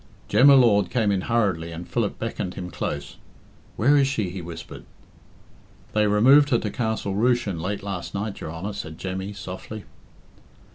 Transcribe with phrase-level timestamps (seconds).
[0.29, 3.17] Jem y Lord came in hurriedly and Philip beckoned him close.
[3.75, 4.83] "Where is she?" he whispered.
[5.93, 9.83] "They removed her to Castle Rushen late last night, your Honour," said Jemmy softly.